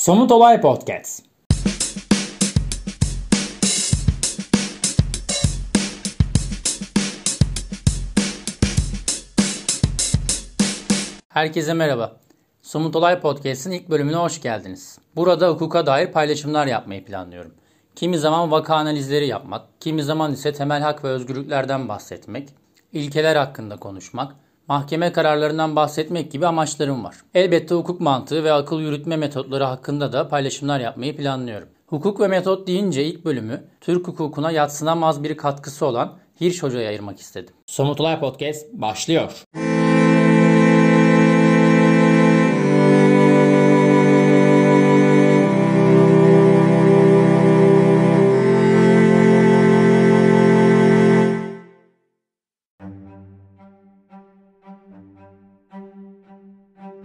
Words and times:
Somut 0.00 0.32
Olay 0.32 0.60
Podcast. 0.60 1.24
Herkese 11.28 11.74
merhaba. 11.74 12.16
Somut 12.62 12.96
Olay 12.96 13.20
Podcast'in 13.20 13.70
ilk 13.70 13.90
bölümüne 13.90 14.16
hoş 14.16 14.40
geldiniz. 14.40 14.98
Burada 15.16 15.48
hukuka 15.48 15.86
dair 15.86 16.12
paylaşımlar 16.12 16.66
yapmayı 16.66 17.04
planlıyorum. 17.04 17.54
Kimi 17.96 18.18
zaman 18.18 18.50
vaka 18.50 18.76
analizleri 18.76 19.26
yapmak, 19.26 19.80
kimi 19.80 20.02
zaman 20.02 20.32
ise 20.32 20.52
temel 20.52 20.82
hak 20.82 21.04
ve 21.04 21.08
özgürlüklerden 21.08 21.88
bahsetmek, 21.88 22.48
ilkeler 22.92 23.36
hakkında 23.36 23.76
konuşmak, 23.76 24.36
mahkeme 24.70 25.12
kararlarından 25.12 25.76
bahsetmek 25.76 26.32
gibi 26.32 26.46
amaçlarım 26.46 27.04
var. 27.04 27.16
Elbette 27.34 27.74
hukuk 27.74 28.00
mantığı 28.00 28.44
ve 28.44 28.52
akıl 28.52 28.80
yürütme 28.80 29.16
metotları 29.16 29.64
hakkında 29.64 30.12
da 30.12 30.28
paylaşımlar 30.28 30.80
yapmayı 30.80 31.16
planlıyorum. 31.16 31.68
Hukuk 31.86 32.20
ve 32.20 32.28
metot 32.28 32.66
deyince 32.66 33.04
ilk 33.04 33.24
bölümü 33.24 33.64
Türk 33.80 34.08
hukukuna 34.08 34.50
yatsınamaz 34.50 35.22
bir 35.22 35.36
katkısı 35.36 35.86
olan 35.86 36.18
Hirsch 36.40 36.62
Hoca'ya 36.62 36.88
ayırmak 36.88 37.20
istedim. 37.20 37.54
Somut 37.66 38.00
Olay 38.00 38.20
Podcast 38.20 38.72
başlıyor. 38.72 39.44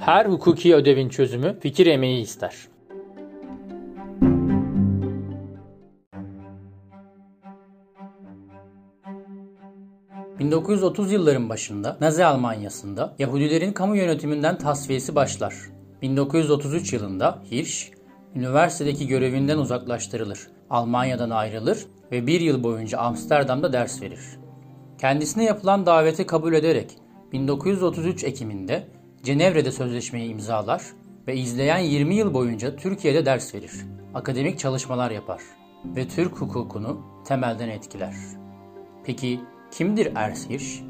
Her 0.05 0.25
hukuki 0.25 0.75
ödevin 0.75 1.09
çözümü 1.09 1.59
fikir 1.59 1.87
emeği 1.87 2.21
ister. 2.21 2.55
...1930 10.39 11.11
yılların 11.11 11.49
başında 11.49 11.97
Nazi 12.01 12.25
Almanyası'nda 12.25 13.15
Yahudilerin 13.19 13.73
kamu 13.73 13.95
yönetiminden 13.97 14.57
tasfiyesi 14.57 15.15
başlar. 15.15 15.55
1933 16.01 16.93
yılında 16.93 17.43
Hirsch, 17.51 17.91
üniversitedeki 18.35 19.07
görevinden 19.07 19.57
uzaklaştırılır. 19.57 20.47
Almanya'dan 20.69 21.29
ayrılır 21.29 21.85
ve 22.11 22.27
bir 22.27 22.41
yıl 22.41 22.63
boyunca 22.63 22.97
Amsterdam'da 22.97 23.73
ders 23.73 24.01
verir. 24.01 24.39
Kendisine 24.97 25.43
yapılan 25.43 25.85
daveti 25.85 26.25
kabul 26.25 26.53
ederek 26.53 26.91
1933 27.31 28.23
Ekim'inde 28.23 28.94
Cenevre'de 29.25 29.71
sözleşmeyi 29.71 30.29
imzalar 30.29 30.83
ve 31.27 31.35
izleyen 31.35 31.77
20 31.77 32.15
yıl 32.15 32.33
boyunca 32.33 32.75
Türkiye'de 32.75 33.25
ders 33.25 33.55
verir. 33.55 33.71
Akademik 34.13 34.59
çalışmalar 34.59 35.11
yapar 35.11 35.41
ve 35.85 36.07
Türk 36.07 36.33
hukukunu 36.41 37.01
temelden 37.27 37.69
etkiler. 37.69 38.13
Peki 39.05 39.39
kimdir 39.71 40.11
Ernst 40.15 40.49
Hirsch? 40.49 40.81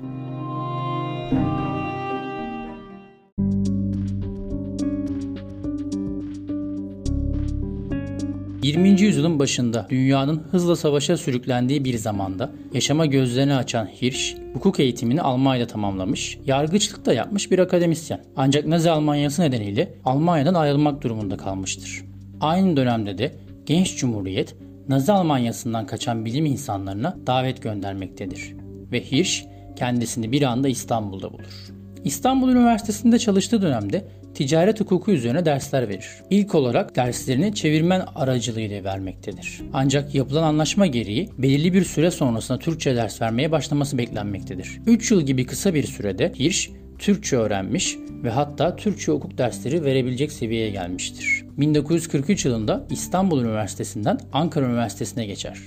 20. 8.66 9.02
yüzyılın 9.02 9.40
başında 9.40 9.88
dünyanın 9.90 10.44
hızla 10.52 10.76
savaşa 10.76 11.18
sürüklendiği 11.18 11.86
bir 11.86 11.98
zamanda 11.98 12.52
yaşama 12.74 13.06
gözlerini 13.06 13.56
açan 13.56 13.86
Hirsch, 13.86 14.38
hukuk 14.54 14.80
eğitimini 14.80 15.22
Almanya'da 15.22 15.68
tamamlamış, 15.68 16.38
yargıçlık 16.46 17.06
da 17.06 17.14
yapmış 17.14 17.52
bir 17.52 17.60
akademisyen. 17.60 18.24
Ancak 18.36 18.68
Nazi 18.68 18.92
Almanyası 18.92 19.42
nedeniyle 19.42 19.94
Almanya'dan 20.06 20.54
ayrılmak 20.54 21.04
durumunda 21.04 21.38
kalmıştır. 21.38 22.06
Aynı 22.42 22.78
dönemde 22.78 23.18
de 23.18 23.36
genç 23.66 23.98
cumhuriyet 23.98 24.56
Nazi 24.90 25.12
Almanyası'ndan 25.12 25.86
kaçan 25.86 26.26
bilim 26.26 26.46
insanlarına 26.46 27.18
davet 27.28 27.62
göndermektedir. 27.62 28.54
Ve 28.92 29.12
Hirsch 29.12 29.46
kendisini 29.76 30.32
bir 30.32 30.42
anda 30.42 30.68
İstanbul'da 30.68 31.34
bulur. 31.34 31.70
İstanbul 32.04 32.50
Üniversitesi'nde 32.50 33.20
çalıştığı 33.20 33.62
dönemde 33.62 34.06
ticaret 34.36 34.80
hukuku 34.80 35.12
üzerine 35.12 35.46
dersler 35.46 35.90
verir. 35.90 36.08
İlk 36.30 36.56
olarak 36.56 36.96
derslerini 36.96 37.56
çevirmen 37.56 38.04
aracılığıyla 38.16 38.84
vermektedir. 38.84 39.62
Ancak 39.74 40.16
yapılan 40.16 40.44
anlaşma 40.44 40.86
gereği 40.86 41.30
belirli 41.38 41.74
bir 41.74 41.84
süre 41.84 42.12
sonrasında 42.12 42.60
Türkçe 42.60 42.96
ders 42.96 43.22
vermeye 43.22 43.52
başlaması 43.52 43.98
beklenmektedir. 43.98 44.80
3 44.88 45.12
yıl 45.12 45.22
gibi 45.22 45.46
kısa 45.46 45.74
bir 45.74 45.84
sürede 45.84 46.32
Hirsch 46.40 46.70
Türkçe 47.00 47.38
öğrenmiş 47.38 47.98
ve 48.24 48.30
hatta 48.30 48.76
Türkçe 48.76 49.12
hukuk 49.12 49.38
dersleri 49.38 49.84
verebilecek 49.84 50.32
seviyeye 50.32 50.70
gelmiştir. 50.70 51.46
1943 51.58 52.46
yılında 52.46 52.88
İstanbul 52.90 53.42
Üniversitesi'nden 53.42 54.20
Ankara 54.34 54.66
Üniversitesi'ne 54.66 55.26
geçer 55.26 55.58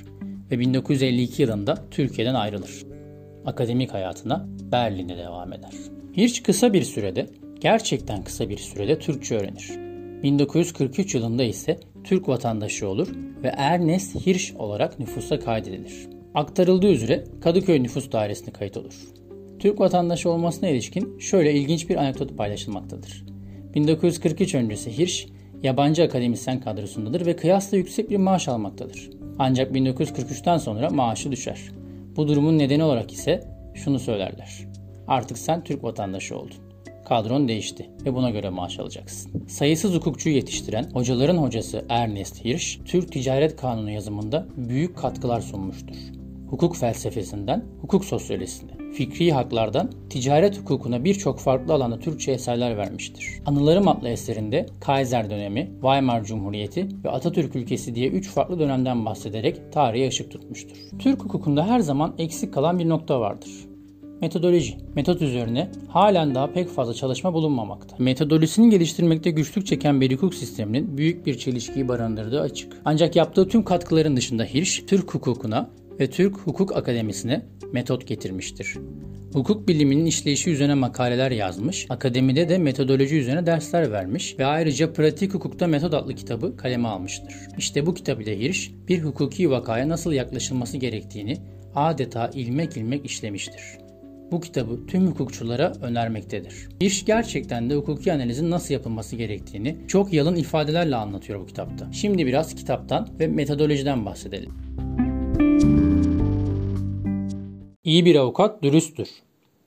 ve 0.51 0.59
1952 0.59 1.43
yılında 1.43 1.85
Türkiye'den 1.91 2.35
ayrılır. 2.35 2.83
Akademik 3.47 3.95
hayatına 3.95 4.47
Berlin'de 4.73 5.17
devam 5.17 5.53
eder. 5.53 5.71
Hirsch 6.17 6.43
kısa 6.43 6.73
bir 6.73 6.83
sürede 6.83 7.27
gerçekten 7.61 8.25
kısa 8.25 8.49
bir 8.49 8.59
sürede 8.59 8.99
Türkçe 8.99 9.37
öğrenir. 9.37 9.71
1943 10.23 11.15
yılında 11.15 11.45
ise 11.45 11.81
Türk 12.05 12.29
vatandaşı 12.29 12.89
olur 12.89 13.09
ve 13.43 13.49
Ernest 13.49 14.27
Hirsch 14.27 14.57
olarak 14.57 14.99
nüfusa 14.99 15.41
kaydedilir. 15.41 16.09
Aktarıldığı 16.35 16.91
üzere 16.91 17.25
Kadıköy 17.41 17.83
Nüfus 17.83 18.13
Dairesi'ne 18.13 18.53
kayıt 18.53 18.77
olur. 18.77 18.95
Türk 19.59 19.81
vatandaşı 19.81 20.31
olmasına 20.31 20.69
ilişkin 20.69 21.19
şöyle 21.19 21.55
ilginç 21.55 21.91
bir 21.91 21.97
anekdot 21.97 22.37
paylaşılmaktadır. 22.37 23.25
1943 23.75 24.55
öncesi 24.55 24.99
Hirsch 24.99 25.27
yabancı 25.63 26.03
akademisyen 26.03 26.61
kadrosundadır 26.61 27.27
ve 27.27 27.37
kıyasla 27.37 27.77
yüksek 27.77 28.11
bir 28.11 28.17
maaş 28.17 28.49
almaktadır. 28.49 29.11
Ancak 29.39 29.73
1943'ten 29.73 30.59
sonra 30.59 30.91
maaşı 30.91 31.33
düşer. 31.33 31.61
Bu 32.17 32.29
durumun 32.29 32.59
nedeni 32.59 32.85
olarak 32.85 33.13
ise 33.13 33.45
şunu 33.75 33.99
söylerler. 33.99 34.67
Artık 35.09 35.39
sen 35.39 35.65
Türk 35.65 35.85
vatandaşı 35.85 36.37
oldun. 36.39 36.68
Kadron 37.09 37.49
değişti 37.49 37.91
ve 38.05 38.15
buna 38.15 38.31
göre 38.31 38.49
maaş 38.51 38.79
alacaksın. 38.79 39.47
Sayısız 39.49 39.95
hukukçuyu 39.95 40.37
yetiştiren 40.37 40.91
hocaların 40.93 41.37
hocası 41.37 41.85
Ernest 41.89 42.45
Hirsch, 42.45 42.79
Türk 42.85 43.13
Ticaret 43.13 43.57
Kanunu 43.57 43.91
yazımında 43.91 44.47
büyük 44.57 44.97
katkılar 44.97 45.41
sunmuştur. 45.41 45.97
Hukuk 46.51 46.77
felsefesinden 46.77 47.65
hukuk 47.81 48.05
sosyolojisine, 48.05 48.71
fikri 48.95 49.33
haklardan 49.33 49.91
ticaret 50.11 50.59
hukukuna 50.61 51.05
birçok 51.05 51.39
farklı 51.39 51.75
alanda 51.75 51.99
Türkçe 51.99 52.33
eserler 52.33 52.77
vermiştir. 52.77 53.41
Anılarım 53.47 53.89
adlı 53.89 54.09
eserinde 54.09 54.67
Kaiser 54.81 55.31
dönemi, 55.31 55.71
Weimar 55.73 56.25
Cumhuriyeti 56.25 56.89
ve 57.05 57.11
Atatürk 57.11 57.57
ülkesi 57.57 57.95
diye 57.95 58.09
üç 58.09 58.29
farklı 58.29 58.59
dönemden 58.59 59.07
bahsederek 59.07 59.73
tarihe 59.73 60.09
ışık 60.09 60.31
tutmuştur. 60.31 60.77
Türk 60.99 61.25
hukukunda 61.25 61.67
her 61.67 61.81
zaman 61.81 62.15
eksik 62.19 62.55
kalan 62.55 62.79
bir 62.79 62.89
nokta 62.89 63.21
vardır. 63.21 63.68
Metodoloji. 64.21 64.77
Metot 64.95 65.23
üzerine 65.23 65.71
halen 65.89 66.35
daha 66.35 66.53
pek 66.53 66.69
fazla 66.69 66.95
çalışma 66.95 67.35
bulunmamakta. 67.35 67.97
Metodolojisini 67.99 68.71
geliştirmekte 68.71 69.31
güçlük 69.31 69.67
çeken 69.67 70.01
bir 70.01 70.17
hukuk 70.17 70.35
sisteminin 70.35 70.99
büyük 70.99 71.27
bir 71.27 71.39
çelişkiyi 71.39 71.89
barındırdığı 71.89 72.41
açık. 72.41 72.73
Ancak 72.85 73.17
yaptığı 73.17 73.49
tüm 73.49 73.65
katkıların 73.65 74.17
dışında 74.17 74.45
Hirsch, 74.45 74.87
Türk 74.87 75.15
hukukuna 75.15 75.71
ve 76.01 76.11
Türk 76.11 76.37
Hukuk 76.39 76.77
Akademisi'ne 76.77 77.47
metot 77.73 78.07
getirmiştir. 78.07 78.77
Hukuk 79.33 79.69
biliminin 79.69 80.07
işleyişi 80.07 80.51
üzerine 80.51 80.75
makaleler 80.75 81.31
yazmış, 81.31 81.87
akademide 81.89 82.49
de 82.49 82.59
metodoloji 82.59 83.17
üzerine 83.17 83.47
dersler 83.47 83.93
vermiş 83.93 84.39
ve 84.39 84.47
ayrıca 84.47 84.93
Pratik 84.93 85.35
Hukukta 85.35 85.67
Metod 85.67 85.93
adlı 85.93 86.15
kitabı 86.15 86.57
kaleme 86.57 86.89
almıştır. 86.89 87.35
İşte 87.59 87.87
bu 87.87 87.95
kitap 87.95 88.21
ile 88.21 88.39
Hirsch 88.39 88.71
bir 88.89 89.03
hukuki 89.03 89.51
vakaya 89.51 89.89
nasıl 89.89 90.13
yaklaşılması 90.13 90.77
gerektiğini 90.77 91.39
adeta 91.75 92.31
ilmek 92.35 92.77
ilmek 92.77 93.05
işlemiştir 93.05 93.88
bu 94.33 94.41
kitabı 94.41 94.87
tüm 94.87 95.07
hukukçulara 95.07 95.73
önermektedir. 95.83 96.69
İş 96.81 97.05
gerçekten 97.05 97.71
de 97.71 97.75
hukuki 97.75 98.13
analizin 98.13 98.51
nasıl 98.51 98.75
yapılması 98.75 99.17
gerektiğini 99.17 99.77
çok 99.89 100.13
yalın 100.13 100.37
ifadelerle 100.37 100.97
anlatıyor 100.97 101.41
bu 101.41 101.47
kitapta. 101.47 101.93
Şimdi 101.93 102.27
biraz 102.27 102.55
kitaptan 102.55 103.09
ve 103.21 103.27
metodolojiden 103.27 104.07
bahsedelim. 104.07 104.53
İyi 107.85 108.05
bir 108.05 108.17
avukat 108.17 108.63
dürüsttür. 108.63 109.09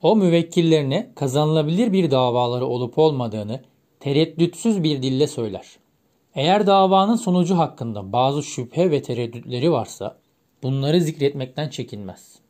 O 0.01 0.15
müvekkillerine 0.15 1.11
kazanılabilir 1.15 1.93
bir 1.93 2.11
davaları 2.11 2.65
olup 2.65 2.97
olmadığını 2.97 3.61
tereddütsüz 3.99 4.83
bir 4.83 5.01
dille 5.03 5.27
söyler. 5.27 5.67
Eğer 6.35 6.67
davanın 6.67 7.15
sonucu 7.15 7.57
hakkında 7.57 8.13
bazı 8.13 8.43
şüphe 8.43 8.91
ve 8.91 9.01
tereddütleri 9.01 9.71
varsa 9.71 10.17
bunları 10.63 11.01
zikretmekten 11.01 11.69
çekinmez. 11.69 12.40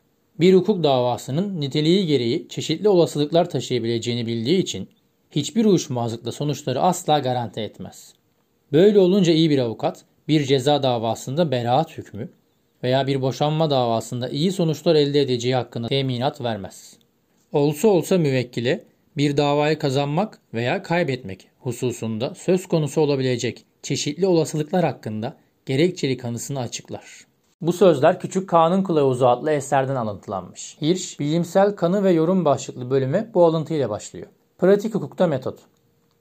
Bir 0.42 0.54
hukuk 0.54 0.84
davasının 0.84 1.60
niteliği 1.60 2.06
gereği 2.06 2.48
çeşitli 2.48 2.88
olasılıklar 2.88 3.50
taşıyabileceğini 3.50 4.26
bildiği 4.26 4.58
için 4.58 4.88
hiçbir 5.30 5.64
uyuşmazlıkla 5.64 6.32
sonuçları 6.32 6.80
asla 6.80 7.18
garanti 7.18 7.60
etmez. 7.60 8.12
Böyle 8.72 8.98
olunca 8.98 9.32
iyi 9.32 9.50
bir 9.50 9.58
avukat 9.58 10.04
bir 10.28 10.44
ceza 10.44 10.82
davasında 10.82 11.50
beraat 11.50 11.98
hükmü 11.98 12.28
veya 12.82 13.06
bir 13.06 13.22
boşanma 13.22 13.70
davasında 13.70 14.28
iyi 14.28 14.52
sonuçlar 14.52 14.94
elde 14.94 15.20
edeceği 15.20 15.54
hakkında 15.54 15.88
teminat 15.88 16.40
vermez. 16.40 16.96
Olsa 17.52 17.88
olsa 17.88 18.18
müvekkile 18.18 18.84
bir 19.16 19.36
davayı 19.36 19.78
kazanmak 19.78 20.38
veya 20.54 20.82
kaybetmek 20.82 21.48
hususunda 21.60 22.34
söz 22.34 22.66
konusu 22.66 23.00
olabilecek 23.00 23.64
çeşitli 23.82 24.26
olasılıklar 24.26 24.84
hakkında 24.84 25.36
gerekçeli 25.66 26.16
kanısını 26.16 26.60
açıklar. 26.60 27.31
Bu 27.62 27.72
sözler 27.72 28.20
Küçük 28.20 28.48
Kanun 28.48 28.82
Kılavuzu 28.82 29.26
adlı 29.26 29.50
eserden 29.50 29.96
alıntılanmış. 29.96 30.76
Hirsch, 30.80 31.20
bilimsel 31.20 31.76
kanı 31.76 32.04
ve 32.04 32.10
yorum 32.12 32.44
başlıklı 32.44 32.90
bölüme 32.90 33.30
bu 33.34 33.44
alıntıyla 33.44 33.90
başlıyor. 33.90 34.26
Pratik 34.58 34.94
hukukta 34.94 35.26
metot. 35.26 35.58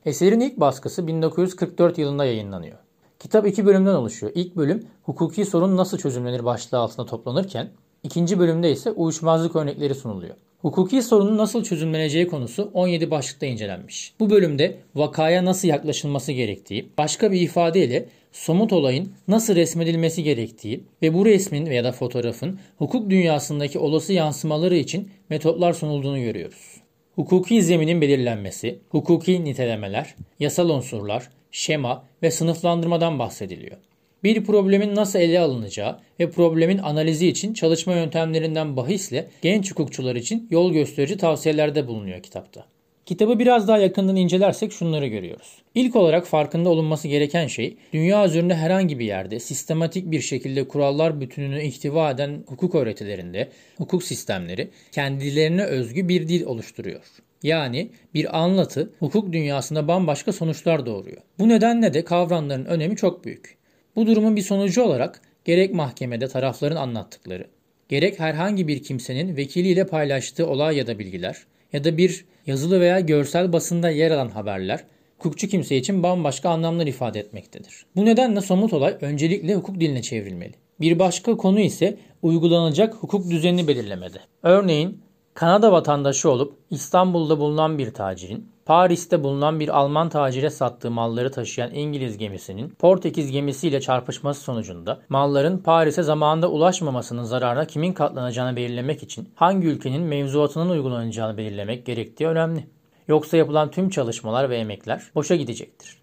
Eserin 0.05 0.39
ilk 0.39 0.59
baskısı 0.59 1.07
1944 1.07 1.97
yılında 1.97 2.25
yayınlanıyor. 2.25 2.77
Kitap 3.19 3.47
iki 3.47 3.65
bölümden 3.65 3.93
oluşuyor. 3.93 4.31
İlk 4.35 4.55
bölüm 4.55 4.87
hukuki 5.03 5.45
sorun 5.45 5.77
nasıl 5.77 5.97
çözümlenir 5.97 6.45
başlığı 6.45 6.77
altında 6.77 7.05
toplanırken 7.05 7.69
ikinci 8.03 8.39
bölümde 8.39 8.71
ise 8.71 8.91
uyuşmazlık 8.91 9.55
örnekleri 9.55 9.95
sunuluyor. 9.95 10.35
Hukuki 10.61 11.01
sorunun 11.01 11.37
nasıl 11.37 11.63
çözümleneceği 11.63 12.27
konusu 12.27 12.71
17 12.73 13.11
başlıkta 13.11 13.45
incelenmiş. 13.45 14.13
Bu 14.19 14.29
bölümde 14.29 14.77
vakaya 14.95 15.45
nasıl 15.45 15.67
yaklaşılması 15.67 16.31
gerektiği, 16.31 16.89
başka 16.97 17.31
bir 17.31 17.41
ifadeyle 17.41 18.05
somut 18.31 18.73
olayın 18.73 19.13
nasıl 19.27 19.55
resmedilmesi 19.55 20.23
gerektiği 20.23 20.83
ve 21.01 21.13
bu 21.13 21.25
resmin 21.25 21.65
veya 21.65 21.83
da 21.83 21.91
fotoğrafın 21.91 22.59
hukuk 22.77 23.09
dünyasındaki 23.09 23.79
olası 23.79 24.13
yansımaları 24.13 24.75
için 24.75 25.11
metotlar 25.29 25.73
sunulduğunu 25.73 26.19
görüyoruz. 26.19 26.81
Hukuki 27.15 27.63
zeminin 27.63 28.01
belirlenmesi, 28.01 28.79
hukuki 28.89 29.43
nitelemeler, 29.43 30.15
yasal 30.39 30.69
unsurlar, 30.69 31.29
şema 31.51 32.03
ve 32.23 32.31
sınıflandırmadan 32.31 33.19
bahsediliyor. 33.19 33.77
Bir 34.23 34.43
problemin 34.43 34.95
nasıl 34.95 35.19
ele 35.19 35.39
alınacağı 35.39 35.99
ve 36.19 36.31
problemin 36.31 36.77
analizi 36.77 37.27
için 37.27 37.53
çalışma 37.53 37.93
yöntemlerinden 37.93 38.77
bahisle 38.77 39.27
genç 39.41 39.71
hukukçular 39.71 40.15
için 40.15 40.47
yol 40.51 40.73
gösterici 40.73 41.17
tavsiyelerde 41.17 41.87
bulunuyor 41.87 42.23
kitapta. 42.23 42.65
Kitabı 43.05 43.39
biraz 43.39 43.67
daha 43.67 43.77
yakından 43.77 44.15
incelersek 44.15 44.73
şunları 44.73 45.07
görüyoruz. 45.07 45.57
İlk 45.75 45.95
olarak 45.95 46.27
farkında 46.27 46.69
olunması 46.69 47.07
gereken 47.07 47.47
şey, 47.47 47.77
dünya 47.93 48.25
üzerinde 48.25 48.55
herhangi 48.55 48.99
bir 48.99 49.05
yerde 49.05 49.39
sistematik 49.39 50.11
bir 50.11 50.21
şekilde 50.21 50.67
kurallar 50.67 51.21
bütününü 51.21 51.63
ihtiva 51.63 52.11
eden 52.11 52.43
hukuk 52.47 52.75
öğretilerinde 52.75 53.49
hukuk 53.77 54.03
sistemleri 54.03 54.69
kendilerine 54.91 55.63
özgü 55.63 56.07
bir 56.07 56.27
dil 56.27 56.45
oluşturuyor. 56.45 57.01
Yani 57.43 57.89
bir 58.13 58.39
anlatı 58.39 58.93
hukuk 58.99 59.33
dünyasında 59.33 59.87
bambaşka 59.87 60.33
sonuçlar 60.33 60.85
doğuruyor. 60.85 61.21
Bu 61.39 61.49
nedenle 61.49 61.93
de 61.93 62.03
kavramların 62.03 62.65
önemi 62.65 62.95
çok 62.95 63.25
büyük. 63.25 63.60
Bu 63.95 64.07
durumun 64.07 64.35
bir 64.35 64.41
sonucu 64.41 64.83
olarak 64.83 65.21
gerek 65.45 65.73
mahkemede 65.73 66.27
tarafların 66.27 66.75
anlattıkları, 66.75 67.47
gerek 67.89 68.19
herhangi 68.19 68.67
bir 68.67 68.83
kimsenin 68.83 69.37
vekiliyle 69.37 69.87
paylaştığı 69.87 70.47
olay 70.47 70.77
ya 70.77 70.87
da 70.87 70.99
bilgiler 70.99 71.37
ya 71.73 71.83
da 71.83 71.97
bir 71.97 72.25
yazılı 72.47 72.81
veya 72.81 72.99
görsel 72.99 73.53
basında 73.53 73.89
yer 73.89 74.11
alan 74.11 74.29
haberler 74.29 74.83
hukukçu 75.17 75.47
kimse 75.47 75.77
için 75.77 76.03
bambaşka 76.03 76.49
anlamlar 76.49 76.87
ifade 76.87 77.19
etmektedir. 77.19 77.85
Bu 77.95 78.05
nedenle 78.05 78.41
somut 78.41 78.73
olay 78.73 78.97
öncelikle 79.01 79.55
hukuk 79.55 79.79
diline 79.79 80.01
çevrilmeli. 80.01 80.53
Bir 80.79 80.99
başka 80.99 81.37
konu 81.37 81.59
ise 81.59 81.97
uygulanacak 82.21 82.93
hukuk 82.93 83.29
düzenini 83.29 83.67
belirlemede. 83.67 84.17
Örneğin 84.43 85.01
Kanada 85.33 85.71
vatandaşı 85.71 86.29
olup 86.29 86.53
İstanbul'da 86.69 87.39
bulunan 87.39 87.77
bir 87.77 87.93
tacirin, 87.93 88.51
Paris'te 88.65 89.23
bulunan 89.23 89.59
bir 89.59 89.77
Alman 89.77 90.09
tacire 90.09 90.49
sattığı 90.49 90.91
malları 90.91 91.31
taşıyan 91.31 91.73
İngiliz 91.73 92.17
gemisinin 92.17 92.69
Portekiz 92.69 93.31
gemisiyle 93.31 93.81
çarpışması 93.81 94.41
sonucunda 94.41 94.99
malların 95.09 95.57
Paris'e 95.57 96.03
zamanında 96.03 96.51
ulaşmamasının 96.51 97.23
zararına 97.23 97.65
kimin 97.65 97.93
katlanacağını 97.93 98.55
belirlemek 98.55 99.03
için 99.03 99.29
hangi 99.35 99.67
ülkenin 99.67 100.01
mevzuatının 100.01 100.69
uygulanacağını 100.69 101.37
belirlemek 101.37 101.85
gerektiği 101.85 102.27
önemli. 102.27 102.67
Yoksa 103.07 103.37
yapılan 103.37 103.71
tüm 103.71 103.89
çalışmalar 103.89 104.49
ve 104.49 104.57
emekler 104.57 105.11
boşa 105.15 105.35
gidecektir. 105.35 106.00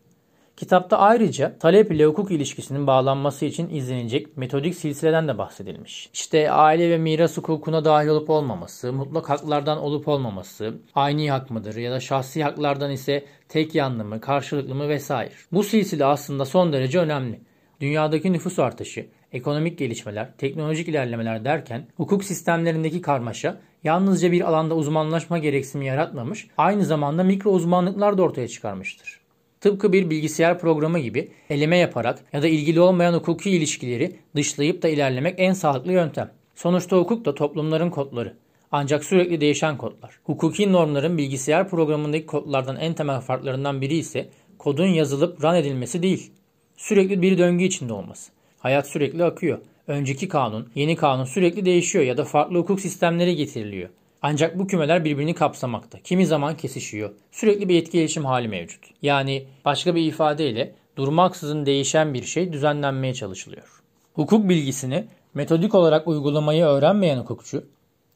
Kitapta 0.58 0.98
ayrıca 0.98 1.58
talep 1.58 1.92
ile 1.92 2.06
hukuk 2.06 2.30
ilişkisinin 2.30 2.86
bağlanması 2.86 3.44
için 3.44 3.68
izlenecek 3.70 4.36
metodik 4.36 4.74
silsileden 4.74 5.28
de 5.28 5.38
bahsedilmiş. 5.38 6.10
İşte 6.12 6.50
aile 6.50 6.90
ve 6.90 6.98
miras 6.98 7.36
hukukuna 7.36 7.84
dahil 7.84 8.08
olup 8.08 8.30
olmaması, 8.30 8.92
mutlak 8.92 9.30
haklardan 9.30 9.78
olup 9.78 10.08
olmaması, 10.08 10.74
aynı 10.94 11.30
hak 11.30 11.50
mıdır 11.50 11.76
ya 11.76 11.92
da 11.92 12.00
şahsi 12.00 12.42
haklardan 12.42 12.90
ise 12.90 13.24
tek 13.48 13.74
yanlı 13.74 14.04
mı, 14.04 14.20
karşılıklı 14.20 14.74
mı 14.74 14.88
vesaire. 14.88 15.30
Bu 15.52 15.62
silsile 15.62 16.04
aslında 16.04 16.44
son 16.44 16.72
derece 16.72 16.98
önemli. 16.98 17.40
Dünyadaki 17.80 18.32
nüfus 18.32 18.58
artışı, 18.58 19.06
ekonomik 19.32 19.78
gelişmeler, 19.78 20.36
teknolojik 20.38 20.88
ilerlemeler 20.88 21.44
derken 21.44 21.86
hukuk 21.96 22.24
sistemlerindeki 22.24 23.00
karmaşa 23.00 23.60
yalnızca 23.84 24.32
bir 24.32 24.48
alanda 24.48 24.74
uzmanlaşma 24.74 25.38
gereksinimi 25.38 25.86
yaratmamış, 25.86 26.46
aynı 26.56 26.84
zamanda 26.84 27.24
mikro 27.24 27.50
uzmanlıklar 27.50 28.18
da 28.18 28.22
ortaya 28.22 28.48
çıkarmıştır. 28.48 29.27
Tıpkı 29.60 29.92
bir 29.92 30.10
bilgisayar 30.10 30.58
programı 30.58 30.98
gibi 30.98 31.28
eleme 31.50 31.76
yaparak 31.76 32.18
ya 32.32 32.42
da 32.42 32.48
ilgili 32.48 32.80
olmayan 32.80 33.14
hukuki 33.14 33.50
ilişkileri 33.50 34.16
dışlayıp 34.36 34.82
da 34.82 34.88
ilerlemek 34.88 35.34
en 35.38 35.52
sağlıklı 35.52 35.92
yöntem. 35.92 36.30
Sonuçta 36.54 36.96
hukuk 36.96 37.24
da 37.24 37.34
toplumların 37.34 37.90
kodları. 37.90 38.34
Ancak 38.72 39.04
sürekli 39.04 39.40
değişen 39.40 39.76
kodlar. 39.76 40.18
Hukuki 40.24 40.72
normların 40.72 41.18
bilgisayar 41.18 41.68
programındaki 41.68 42.26
kodlardan 42.26 42.76
en 42.76 42.94
temel 42.94 43.20
farklarından 43.20 43.80
biri 43.80 43.96
ise 43.96 44.28
kodun 44.58 44.86
yazılıp 44.86 45.44
run 45.44 45.54
edilmesi 45.54 46.02
değil. 46.02 46.30
Sürekli 46.76 47.22
bir 47.22 47.38
döngü 47.38 47.64
içinde 47.64 47.92
olması. 47.92 48.32
Hayat 48.58 48.88
sürekli 48.88 49.24
akıyor. 49.24 49.58
Önceki 49.86 50.28
kanun, 50.28 50.68
yeni 50.74 50.96
kanun 50.96 51.24
sürekli 51.24 51.64
değişiyor 51.64 52.04
ya 52.04 52.16
da 52.16 52.24
farklı 52.24 52.58
hukuk 52.58 52.80
sistemleri 52.80 53.36
getiriliyor. 53.36 53.88
Ancak 54.22 54.58
bu 54.58 54.66
kümeler 54.66 55.04
birbirini 55.04 55.34
kapsamakta. 55.34 55.98
Kimi 55.98 56.26
zaman 56.26 56.56
kesişiyor. 56.56 57.10
Sürekli 57.32 57.68
bir 57.68 57.82
etkileşim 57.82 58.24
hali 58.24 58.48
mevcut. 58.48 58.84
Yani 59.02 59.46
başka 59.64 59.94
bir 59.94 60.02
ifadeyle 60.02 60.74
durmaksızın 60.96 61.66
değişen 61.66 62.14
bir 62.14 62.22
şey 62.22 62.52
düzenlenmeye 62.52 63.14
çalışılıyor. 63.14 63.82
Hukuk 64.14 64.48
bilgisini 64.48 65.04
metodik 65.34 65.74
olarak 65.74 66.08
uygulamayı 66.08 66.64
öğrenmeyen 66.64 67.18
hukukçu, 67.18 67.64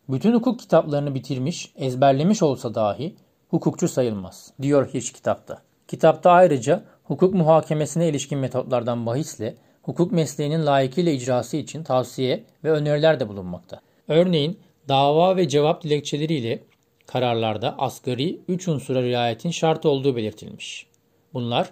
bütün 0.09 0.35
hukuk 0.35 0.61
kitaplarını 0.61 1.15
bitirmiş, 1.15 1.73
ezberlemiş 1.77 2.43
olsa 2.43 2.75
dahi 2.75 3.17
hukukçu 3.51 3.89
sayılmaz, 3.89 4.53
diyor 4.63 4.89
hiç 4.95 5.13
kitapta. 5.13 5.63
Kitapta 5.89 6.31
ayrıca 6.31 6.85
hukuk 7.05 7.35
muhakemesine 7.35 8.09
ilişkin 8.09 8.39
metotlardan 8.39 9.07
bahisle 9.07 9.55
hukuk 9.83 10.13
mesleğinin 10.13 10.67
layıkıyla 10.67 11.13
icrası 11.13 11.57
için 11.57 11.85
tavsiye 11.85 12.45
ve 12.65 12.71
öneriler 12.71 13.21
de 13.21 13.29
bulunmakta. 13.29 13.81
Örneğin 14.09 14.59
dava 14.93 15.37
ve 15.37 15.49
cevap 15.49 15.83
dilekçeleriyle 15.83 16.59
kararlarda 17.07 17.75
asgari 17.79 18.39
3 18.49 18.69
unsura 18.69 19.03
riayetin 19.03 19.51
şart 19.51 19.87
olduğu 19.87 20.17
belirtilmiş. 20.17 20.87
Bunlar 21.35 21.71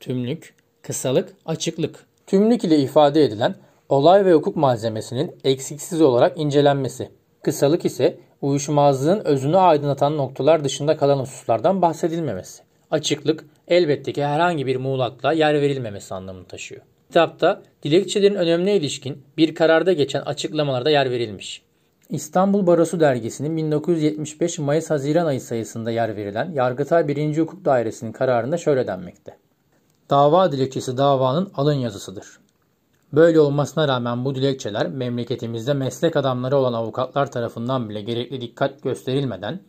tümlük, 0.00 0.54
kısalık, 0.82 1.36
açıklık. 1.46 2.06
Tümlük 2.26 2.64
ile 2.64 2.78
ifade 2.78 3.24
edilen 3.24 3.54
olay 3.88 4.24
ve 4.24 4.32
hukuk 4.32 4.56
malzemesinin 4.56 5.36
eksiksiz 5.44 6.00
olarak 6.00 6.38
incelenmesi. 6.38 7.10
Kısalık 7.42 7.84
ise 7.84 8.18
uyuşmazlığın 8.42 9.24
özünü 9.24 9.56
aydınlatan 9.56 10.16
noktalar 10.16 10.64
dışında 10.64 10.96
kalan 10.96 11.18
hususlardan 11.18 11.82
bahsedilmemesi. 11.82 12.62
Açıklık 12.90 13.44
elbette 13.68 14.12
ki 14.12 14.24
herhangi 14.24 14.66
bir 14.66 14.76
muğlakla 14.76 15.32
yer 15.32 15.60
verilmemesi 15.60 16.14
anlamını 16.14 16.44
taşıyor. 16.44 16.82
Kitapta 17.08 17.62
dilekçelerin 17.82 18.34
önemine 18.34 18.76
ilişkin 18.76 19.22
bir 19.36 19.54
kararda 19.54 19.92
geçen 19.92 20.20
açıklamalarda 20.20 20.90
yer 20.90 21.10
verilmiş. 21.10 21.62
İstanbul 22.14 22.66
Barosu 22.66 23.00
dergisinin 23.00 23.56
1975 23.56 24.58
Mayıs-Haziran 24.58 25.26
ayı 25.26 25.40
sayısında 25.40 25.90
yer 25.90 26.16
verilen 26.16 26.52
Yargıtay 26.52 27.08
1. 27.08 27.38
Hukuk 27.38 27.64
Dairesi'nin 27.64 28.12
kararında 28.12 28.56
şöyle 28.56 28.86
denmekte. 28.86 29.36
Dava 30.10 30.52
dilekçesi 30.52 30.96
davanın 30.96 31.50
alın 31.54 31.74
yazısıdır. 31.74 32.26
Böyle 33.12 33.40
olmasına 33.40 33.88
rağmen 33.88 34.24
bu 34.24 34.34
dilekçeler 34.34 34.88
memleketimizde 34.88 35.74
meslek 35.74 36.16
adamları 36.16 36.56
olan 36.56 36.72
avukatlar 36.72 37.30
tarafından 37.30 37.88
bile 37.88 38.00
gerekli 38.00 38.40
dikkat 38.40 38.82
gösterilmeden 38.82 39.60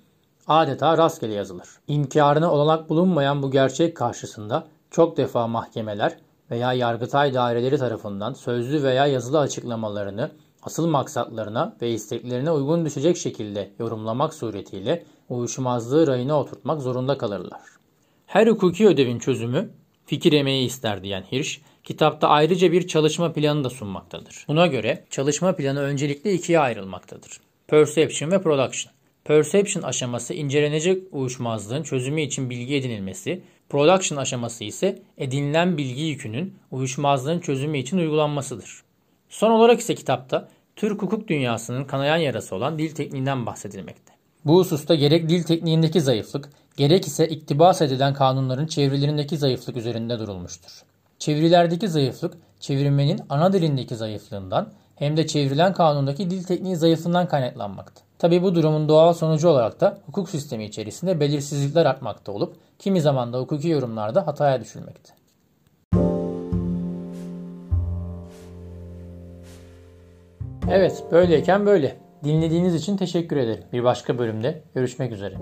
adeta 0.47 0.97
rastgele 0.97 1.33
yazılır. 1.33 1.69
İnkarına 1.87 2.51
olanak 2.51 2.89
bulunmayan 2.89 3.43
bu 3.43 3.51
gerçek 3.51 3.97
karşısında 3.97 4.67
çok 4.91 5.17
defa 5.17 5.47
mahkemeler 5.47 6.17
veya 6.51 6.73
yargıtay 6.73 7.33
daireleri 7.33 7.77
tarafından 7.77 8.33
sözlü 8.33 8.83
veya 8.83 9.05
yazılı 9.05 9.39
açıklamalarını 9.39 10.31
asıl 10.65 10.87
maksatlarına 10.87 11.75
ve 11.81 11.91
isteklerine 11.91 12.51
uygun 12.51 12.85
düşecek 12.85 13.17
şekilde 13.17 13.71
yorumlamak 13.79 14.33
suretiyle 14.33 15.05
uyuşmazlığı 15.29 16.07
rayına 16.07 16.39
oturtmak 16.39 16.81
zorunda 16.81 17.17
kalırlar. 17.17 17.61
Her 18.25 18.47
hukuki 18.47 18.87
ödevin 18.87 19.19
çözümü 19.19 19.69
fikir 20.05 20.33
emeği 20.33 20.65
ister 20.67 21.03
diyen 21.03 21.23
Hirsch, 21.31 21.59
kitapta 21.83 22.27
ayrıca 22.27 22.71
bir 22.71 22.87
çalışma 22.87 23.33
planı 23.33 23.63
da 23.63 23.69
sunmaktadır. 23.69 24.45
Buna 24.47 24.67
göre 24.67 25.03
çalışma 25.09 25.55
planı 25.55 25.79
öncelikle 25.79 26.33
ikiye 26.33 26.59
ayrılmaktadır. 26.59 27.39
Perception 27.67 28.31
ve 28.31 28.41
Production. 28.41 28.93
Perception 29.23 29.83
aşaması 29.83 30.33
incelenecek 30.33 31.03
uyuşmazlığın 31.11 31.83
çözümü 31.83 32.21
için 32.21 32.49
bilgi 32.49 32.75
edinilmesi, 32.75 33.41
Production 33.69 34.17
aşaması 34.17 34.63
ise 34.63 35.01
edinilen 35.17 35.77
bilgi 35.77 36.01
yükünün 36.01 36.53
uyuşmazlığın 36.71 37.39
çözümü 37.39 37.77
için 37.77 37.97
uygulanmasıdır. 37.97 38.84
Son 39.29 39.51
olarak 39.51 39.79
ise 39.79 39.95
kitapta 39.95 40.47
Türk 40.75 41.01
hukuk 41.01 41.27
dünyasının 41.27 41.83
kanayan 41.83 42.17
yarası 42.17 42.55
olan 42.55 42.79
dil 42.79 42.95
tekniğinden 42.95 43.45
bahsedilmekte. 43.45 44.13
Bu 44.45 44.57
hususta 44.57 44.95
gerek 44.95 45.29
dil 45.29 45.43
tekniğindeki 45.43 46.01
zayıflık, 46.01 46.49
gerek 46.77 47.07
ise 47.07 47.27
iktibas 47.27 47.81
edilen 47.81 48.13
kanunların 48.13 48.67
çevrelerindeki 48.67 49.37
zayıflık 49.37 49.77
üzerinde 49.77 50.19
durulmuştur. 50.19 50.83
Çevirilerdeki 51.19 51.87
zayıflık 51.87 52.37
çevirmenin 52.59 53.21
ana 53.29 53.53
dilindeki 53.53 53.95
zayıflığından 53.95 54.69
hem 54.95 55.17
de 55.17 55.27
çevrilen 55.27 55.73
kanundaki 55.73 56.29
dil 56.29 56.43
tekniği 56.43 56.75
zayıflığından 56.75 57.27
kaynaklanmakta. 57.27 58.01
Tabi 58.19 58.43
bu 58.43 58.55
durumun 58.55 58.89
doğal 58.89 59.13
sonucu 59.13 59.49
olarak 59.49 59.81
da 59.81 59.97
hukuk 60.05 60.29
sistemi 60.29 60.65
içerisinde 60.65 61.19
belirsizlikler 61.19 61.85
artmakta 61.85 62.31
olup 62.31 62.55
kimi 62.79 63.01
zaman 63.01 63.33
da 63.33 63.39
hukuki 63.39 63.67
yorumlarda 63.67 64.27
hataya 64.27 64.61
düşülmekte. 64.61 65.13
Evet, 70.71 71.03
böyleyken 71.11 71.65
böyle. 71.65 71.95
Dinlediğiniz 72.23 72.75
için 72.75 72.97
teşekkür 72.97 73.37
ederim. 73.37 73.63
Bir 73.73 73.83
başka 73.83 74.17
bölümde 74.17 74.63
görüşmek 74.75 75.11
üzere. 75.11 75.35